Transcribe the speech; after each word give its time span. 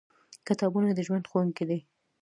کتابونه 0.47 0.89
د 0.93 0.99
ژوند 1.07 1.25
ښوونکي 1.29 1.63
دي. 1.69 1.79